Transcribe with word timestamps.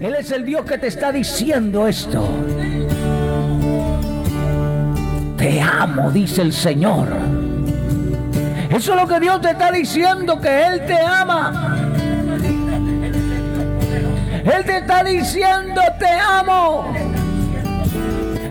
Él 0.00 0.14
es 0.14 0.30
el 0.30 0.46
Dios 0.46 0.64
que 0.64 0.78
te 0.78 0.86
está 0.86 1.12
diciendo 1.12 1.86
esto. 1.86 2.26
Te 5.36 5.60
amo, 5.60 6.10
dice 6.10 6.40
el 6.40 6.54
Señor. 6.54 7.06
Eso 8.70 8.94
es 8.94 9.00
lo 9.00 9.06
que 9.06 9.20
Dios 9.20 9.42
te 9.42 9.50
está 9.50 9.70
diciendo, 9.70 10.40
que 10.40 10.66
Él 10.66 10.86
te 10.86 10.98
ama. 10.98 11.76
Él 14.42 14.64
te 14.64 14.78
está 14.78 15.04
diciendo, 15.04 15.82
te 15.98 16.08
amo. 16.08 16.94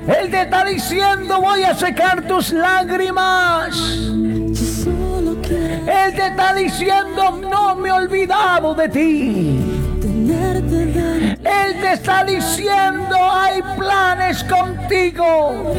Él 0.08 0.30
te 0.30 0.42
está 0.42 0.64
diciendo, 0.66 1.42
voy 1.42 1.64
a 1.64 1.74
secar 1.74 2.28
tus 2.28 2.54
lágrimas. 2.54 3.76
Él 5.88 6.14
te 6.16 6.28
está 6.28 6.54
diciendo, 6.54 7.40
no 7.42 7.76
me 7.76 7.90
he 7.90 7.92
olvidado 7.92 8.76
de 8.76 8.90
ti. 8.90 9.79
Él 10.30 11.82
te 11.82 11.94
está 11.94 12.24
diciendo, 12.24 13.16
hay 13.20 13.62
planes 13.78 14.44
contigo. 14.44 15.74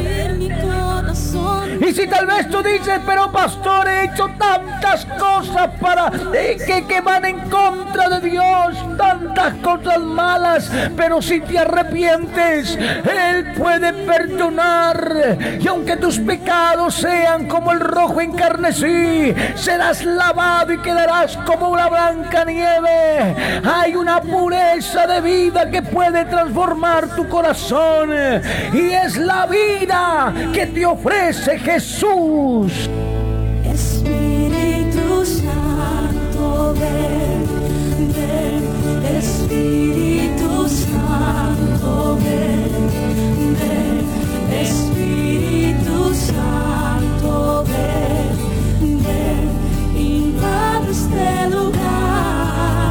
Y 1.81 1.91
si 1.93 2.05
tal 2.05 2.27
vez 2.27 2.47
tú 2.47 2.61
dices, 2.61 2.99
pero 3.07 3.31
pastor, 3.31 3.87
he 3.87 4.05
hecho 4.05 4.29
tantas 4.37 5.03
cosas 5.17 5.67
para 5.81 6.11
que, 6.31 6.85
que 6.87 7.01
van 7.01 7.25
en 7.25 7.39
contra 7.49 8.07
de 8.07 8.29
Dios, 8.29 8.75
tantas 8.97 9.55
cosas 9.55 9.99
malas, 9.99 10.71
pero 10.95 11.23
si 11.23 11.41
te 11.41 11.57
arrepientes, 11.57 12.77
Él 12.77 13.53
puede 13.57 13.93
perdonar. 13.93 15.37
Y 15.59 15.67
aunque 15.67 15.97
tus 15.97 16.19
pecados 16.19 16.93
sean 16.93 17.47
como 17.47 17.71
el 17.71 17.79
rojo 17.79 18.21
encarnecí, 18.21 19.33
serás 19.55 20.05
lavado 20.05 20.73
y 20.73 20.77
quedarás 20.81 21.35
como 21.47 21.69
una 21.69 21.89
blanca 21.89 22.45
nieve. 22.45 23.35
Hay 23.63 23.95
una 23.95 24.21
pureza 24.21 25.07
de 25.07 25.21
vida 25.21 25.71
que 25.71 25.81
puede 25.81 26.25
transformar 26.25 27.07
tu 27.15 27.27
corazón. 27.27 28.11
Y 28.71 28.91
es 28.91 29.17
la 29.17 29.47
vida 29.47 30.31
que 30.53 30.67
te 30.67 30.85
ofrece 30.85 31.57
Jesús. 31.57 31.70
Jesús. 31.73 32.89
Espíritu 33.63 35.25
Santo, 35.25 36.73
ven, 36.77 37.45
ven, 38.13 38.63
Espíritu 39.17 40.67
Santo, 40.67 42.17
ven, 42.25 42.73
ven, 43.57 44.03
Espíritu 44.61 46.13
Santo, 46.13 47.63
ven, 47.71 48.35
ven, 49.05 49.47
invade 49.95 50.91
este 50.91 51.55
lugar. 51.55 52.81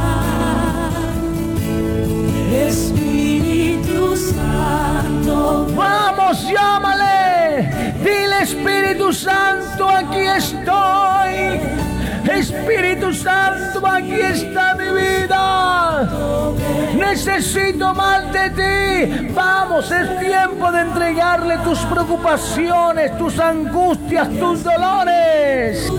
Espíritu 2.67 4.17
Santo, 4.17 5.67
vamos, 5.75 6.35
llámale. 6.49 7.90
Santo, 9.13 9.89
aquí 9.89 10.19
estoy. 10.19 11.59
Espíritu 12.29 13.13
Santo, 13.13 13.85
aquí 13.85 14.19
está 14.19 14.75
mi 14.75 14.91
vida. 14.91 16.07
Necesito 16.95 17.93
más 17.93 18.31
de 18.31 18.49
ti. 18.51 19.27
Vamos, 19.33 19.91
es 19.91 20.19
tiempo 20.19 20.71
de 20.71 20.81
entregarle 20.81 21.57
tus 21.59 21.79
preocupaciones, 21.79 23.17
tus 23.17 23.39
angustias, 23.39 24.29
tus 24.39 24.63
dolores. 24.63 25.91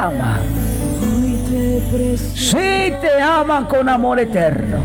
Ama. 0.00 0.38
Sí 2.34 2.92
te 3.00 3.20
ama 3.22 3.66
con 3.68 3.88
amor 3.88 4.20
eterno. 4.20 4.78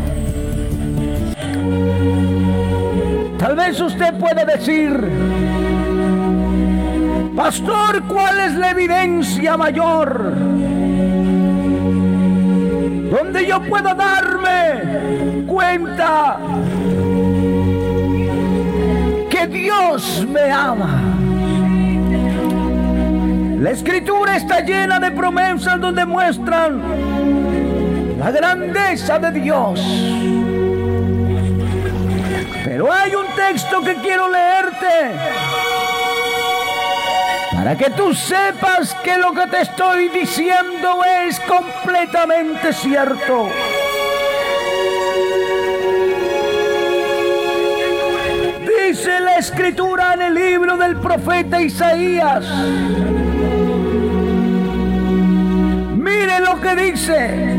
Tal 3.38 3.56
vez 3.56 3.80
usted 3.80 4.14
puede 4.14 4.44
decir, 4.44 4.92
Pastor, 7.34 8.02
¿cuál 8.08 8.40
es 8.40 8.54
la 8.54 8.70
evidencia 8.70 9.56
mayor? 9.56 10.34
Donde 13.10 13.46
yo 13.46 13.60
pueda 13.62 13.94
darme 13.94 15.44
cuenta 15.46 16.38
que 19.30 19.46
Dios 19.46 20.26
me 20.28 20.50
ama. 20.50 21.15
La 23.60 23.70
escritura 23.70 24.36
está 24.36 24.60
llena 24.60 25.00
de 25.00 25.10
promesas 25.10 25.80
donde 25.80 26.04
muestran 26.04 26.82
la 28.18 28.30
grandeza 28.30 29.18
de 29.18 29.40
Dios. 29.40 29.80
Pero 32.64 32.92
hay 32.92 33.14
un 33.14 33.26
texto 33.34 33.80
que 33.80 33.94
quiero 33.96 34.28
leerte 34.28 35.16
para 37.54 37.76
que 37.76 37.90
tú 37.90 38.14
sepas 38.14 38.94
que 39.02 39.16
lo 39.16 39.32
que 39.32 39.46
te 39.46 39.62
estoy 39.62 40.10
diciendo 40.10 41.02
es 41.24 41.40
completamente 41.40 42.74
cierto. 42.74 43.48
Escritura 49.38 50.14
en 50.14 50.22
el 50.22 50.34
libro 50.34 50.76
del 50.76 50.96
profeta 50.96 51.60
Isaías. 51.60 52.44
Mire 55.94 56.40
lo 56.40 56.60
que 56.60 56.74
dice. 56.76 57.56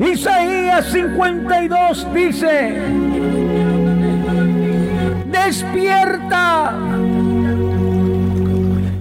Isaías 0.00 0.86
52 0.86 2.14
dice, 2.14 2.82
despierta, 5.26 6.72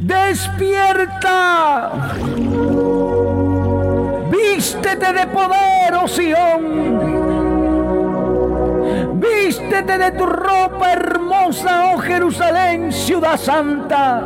despierta, 0.01 1.91
vístete 4.29 5.13
de 5.13 5.27
poder, 5.27 5.95
oh 6.01 6.07
Sión. 6.07 7.20
Vístete 9.51 9.97
de 9.97 10.11
tu 10.11 10.25
ropa 10.25 10.93
hermosa, 10.93 11.91
oh 11.91 11.97
Jerusalén, 11.97 12.89
ciudad 12.89 13.35
santa. 13.35 14.21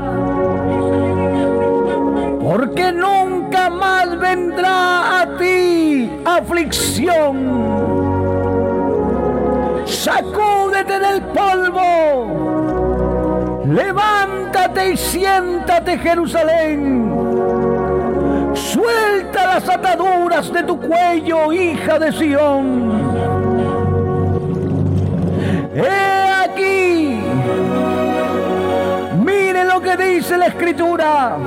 Porque 2.39 2.91
nunca 2.91 3.71
más 3.71 4.19
vendrá 4.19 5.21
a 5.21 5.35
ti 5.35 6.11
aflicción. 6.23 7.35
Sacúdete 9.85 10.99
del 10.99 11.23
polvo. 11.23 11.95
Levántate 13.66 14.91
y 14.91 14.97
siéntate, 14.97 15.97
Jerusalén. 15.97 17.11
Suelta 18.53 19.55
las 19.55 19.67
ataduras 19.67 20.53
de 20.53 20.61
tu 20.61 20.79
cuello, 20.79 21.51
hija 21.51 21.97
de 21.97 22.11
Sión. 22.11 23.15
Dice 29.97 30.37
la 30.37 30.47
escritura. 30.47 31.37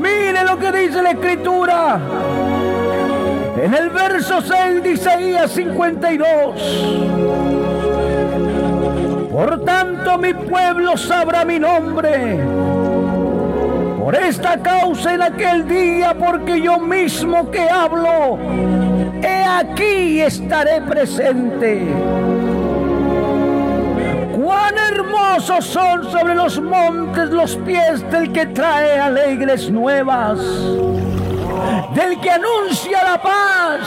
Mire 0.00 0.44
lo 0.44 0.58
que 0.58 0.72
dice 0.72 1.02
la 1.02 1.10
escritura. 1.10 2.00
En 3.62 3.74
el 3.74 3.90
verso 3.90 4.40
6 4.40 4.82
de 4.82 4.90
Isaías 4.90 5.50
52. 5.52 7.24
Por 9.32 9.64
tanto 9.64 10.18
mi 10.18 10.34
pueblo 10.34 10.96
sabrá 10.96 11.44
mi 11.44 11.58
nombre. 11.58 12.38
Por 13.98 14.14
esta 14.14 14.58
causa 14.62 15.14
en 15.14 15.22
aquel 15.22 15.66
día, 15.66 16.14
porque 16.14 16.60
yo 16.60 16.78
mismo 16.78 17.50
que 17.50 17.68
hablo, 17.68 18.38
he 19.22 19.44
aquí 19.44 20.20
estaré 20.20 20.82
presente. 20.82 21.88
Hermosos 24.72 25.66
son 25.66 26.10
sobre 26.10 26.34
los 26.34 26.58
montes 26.60 27.28
los 27.30 27.54
pies 27.56 28.08
del 28.10 28.32
que 28.32 28.46
trae 28.46 28.98
alegres 28.98 29.70
nuevas, 29.70 30.38
del 31.94 32.18
que 32.20 32.30
anuncia 32.30 33.04
la 33.04 33.20
paz, 33.20 33.80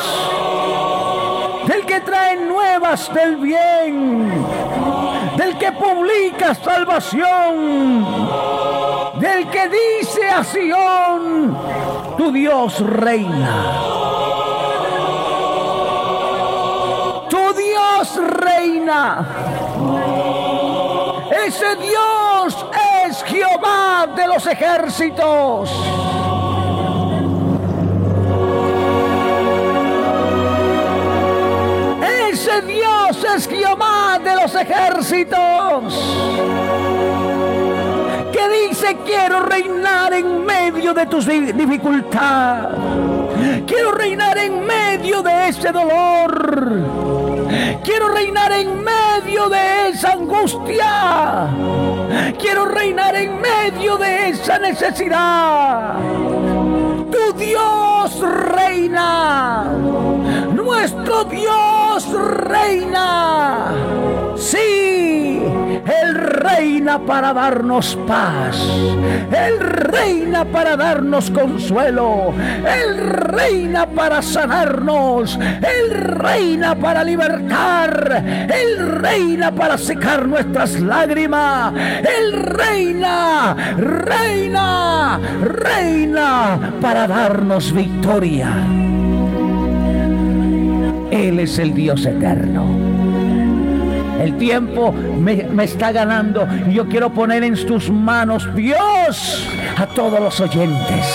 del 1.68 1.84
que 1.86 2.00
trae 2.02 2.36
nuevas 2.38 3.12
del 3.14 3.38
bien, 3.38 4.32
del 5.36 5.58
que 5.58 5.72
publica 5.72 6.54
salvación, 6.54 8.06
del 9.20 9.50
que 9.50 9.70
dice 9.70 10.30
a 10.30 10.44
Sión, 10.44 11.58
tu 12.18 12.32
Dios 12.32 12.80
reina. 12.82 13.66
Tu 17.30 17.54
Dios 17.54 18.20
reina. 18.42 19.28
Ese 21.48 21.78
Dios 21.78 22.66
es 23.08 23.24
Jehová 23.24 24.06
de 24.14 24.28
los 24.28 24.46
ejércitos. 24.48 25.72
Ese 32.30 32.62
Dios 32.64 33.26
es 33.34 33.48
Jehová 33.48 34.20
de 34.22 34.36
los 34.36 34.54
ejércitos. 34.56 35.94
Que 38.34 38.68
dice, 38.68 38.98
quiero 39.06 39.44
reinar 39.44 40.12
en 40.12 40.46
medio 40.46 40.94
de 40.94 41.06
tu 41.06 41.22
dificultad. 41.22 42.72
Quiero 43.66 43.94
reinar 43.94 44.38
en 44.38 44.66
medio 44.66 45.24
de 45.24 45.48
ese 45.48 45.72
dolor. 45.72 47.37
Quiero 47.84 48.10
reinar 48.10 48.52
en 48.52 48.84
medio 48.84 49.50
de 49.50 49.90
esa 49.90 50.14
angustia. 50.14 51.48
Quiero 52.40 52.66
reinar 52.66 53.16
en 53.16 53.40
medio 53.42 53.98
de 53.98 54.30
esa 54.30 54.60
necesidad. 54.60 55.96
Tu 57.12 57.34
Dios 57.38 58.20
reina. 58.56 59.72
Nuestro 60.54 61.24
Dios 61.26 62.08
reina. 62.48 63.74
Sí, 64.36 65.37
Él 66.02 66.14
reina 66.16 67.00
para 67.00 67.34
darnos 67.34 67.96
paz. 68.08 68.58
Él 69.32 69.60
reina 69.60 70.46
para 70.46 70.76
darnos 70.76 71.30
consuelo. 71.32 72.34
Él 72.66 72.98
reina 72.98 73.86
para 73.86 74.22
sanarnos. 74.22 75.38
Él 75.38 75.90
reina 75.92 76.76
para 76.76 77.04
libertar. 77.04 78.24
Él 78.50 79.00
reina 79.02 79.52
para 79.52 79.78
secar 79.78 80.28
nuestras 80.28 80.80
lágrimas. 80.80 81.74
Él 81.76 82.34
reina, 82.34 83.56
reina, 83.78 85.20
reina 85.42 86.74
para 86.82 87.08
darnos 87.08 87.72
victoria. 87.74 88.50
Él 91.12 91.40
es 91.40 91.58
el 91.58 91.74
Dios 91.74 92.06
eterno. 92.06 93.17
El 94.20 94.38
tiempo 94.38 94.92
me, 94.92 95.64
está 95.64 95.92
ganando. 95.92 96.48
Y 96.68 96.74
yo 96.74 96.88
quiero 96.88 97.12
poner 97.12 97.44
en 97.44 97.56
tus 97.66 97.90
manos, 97.90 98.54
Dios, 98.56 99.48
a 99.78 99.86
todos 99.88 100.20
los 100.20 100.40
oyentes. 100.40 101.06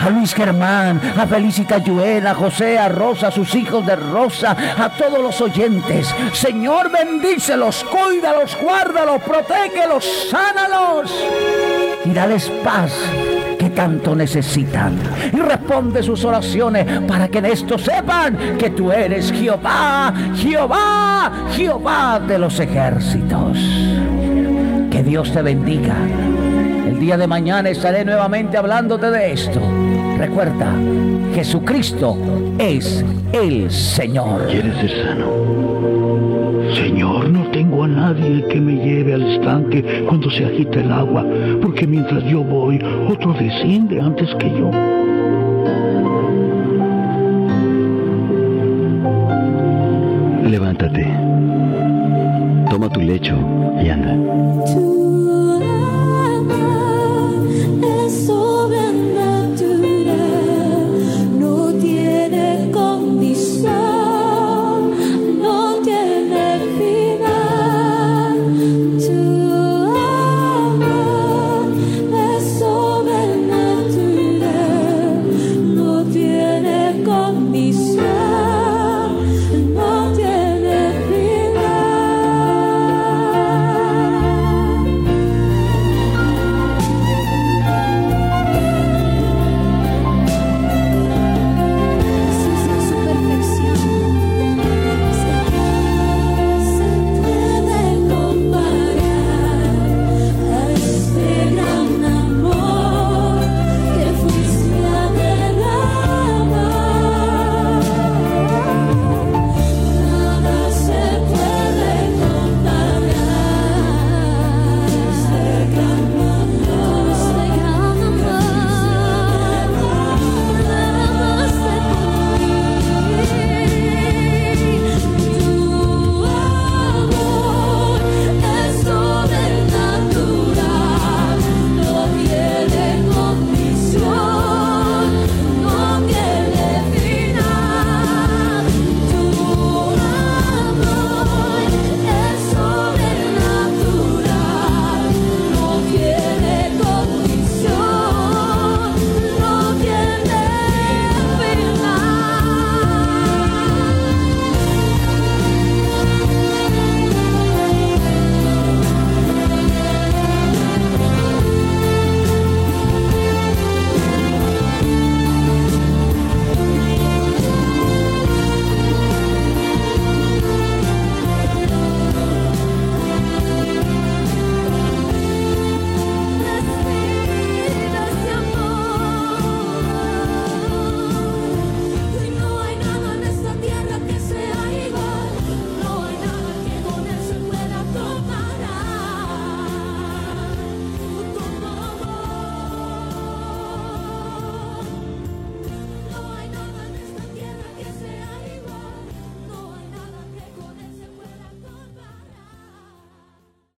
A 0.00 0.10
Luis 0.10 0.32
Germán, 0.32 1.00
a 1.16 1.26
Felicita 1.26 1.78
Yuela, 1.78 2.30
a 2.30 2.34
José, 2.34 2.78
a 2.78 2.88
Rosa, 2.88 3.28
a 3.28 3.30
sus 3.32 3.52
hijos 3.56 3.84
de 3.84 3.96
Rosa, 3.96 4.56
a 4.78 4.90
todos 4.90 5.20
los 5.20 5.40
oyentes. 5.40 6.14
Señor, 6.32 6.90
bendícelos, 6.90 7.84
cuídalos, 7.84 8.56
guárdalos, 8.62 9.20
protégelos, 9.22 10.28
sánalos. 10.30 11.12
Y 12.04 12.10
dales 12.10 12.48
paz 12.62 12.92
tanto 13.78 14.12
necesitan. 14.12 14.98
Y 15.32 15.36
responde 15.36 16.02
sus 16.02 16.24
oraciones 16.24 16.84
para 17.06 17.28
que 17.28 17.38
en 17.38 17.44
esto 17.44 17.78
sepan 17.78 18.36
que 18.58 18.70
tú 18.70 18.90
eres 18.90 19.30
Jehová, 19.30 20.12
Jehová, 20.34 21.46
Jehová 21.52 22.18
de 22.18 22.40
los 22.40 22.58
ejércitos. 22.58 23.56
Que 24.90 25.04
Dios 25.04 25.32
te 25.32 25.42
bendiga. 25.42 25.94
El 26.88 26.98
día 26.98 27.16
de 27.16 27.28
mañana 27.28 27.68
estaré 27.68 28.04
nuevamente 28.04 28.56
hablándote 28.56 29.12
de 29.12 29.30
esto. 29.30 29.60
Recuerda, 30.18 30.72
Jesucristo 31.32 32.18
es 32.58 33.04
el 33.30 33.70
Señor. 33.70 34.48
¿Quieres 34.48 34.74
ser 34.74 35.04
sano? 35.04 36.37
Señor, 36.74 37.30
no 37.30 37.50
tengo 37.50 37.84
a 37.84 37.88
nadie 37.88 38.44
que 38.48 38.60
me 38.60 38.74
lleve 38.76 39.14
al 39.14 39.22
estanque 39.22 40.04
cuando 40.06 40.30
se 40.30 40.44
agita 40.44 40.80
el 40.80 40.92
agua, 40.92 41.24
porque 41.62 41.86
mientras 41.86 42.24
yo 42.24 42.42
voy, 42.42 42.80
otro 43.08 43.32
desciende 43.32 44.00
antes 44.00 44.34
que 44.36 44.50
yo. 44.50 44.70
Levántate, 50.48 51.06
toma 52.70 52.88
tu 52.90 53.00
lecho 53.00 53.36
y 53.82 53.88
anda. 53.88 55.07